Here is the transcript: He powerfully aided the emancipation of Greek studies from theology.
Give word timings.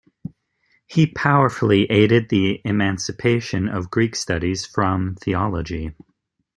He 0.87 1.05
powerfully 1.05 1.83
aided 1.91 2.29
the 2.29 2.59
emancipation 2.65 3.69
of 3.69 3.91
Greek 3.91 4.15
studies 4.15 4.65
from 4.65 5.13
theology. 5.13 5.93